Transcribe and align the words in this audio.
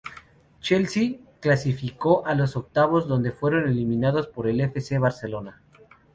Chelsea 0.61 1.09
se 1.11 1.19
clasificó 1.41 2.25
a 2.25 2.33
los 2.33 2.55
octavos, 2.57 3.07
donde 3.07 3.29
fueron 3.31 3.69
eliminados 3.69 4.25
por 4.25 4.47
el 4.47 4.59
F. 4.61 4.81
C. 4.81 4.97
Barcelona. 4.97 5.61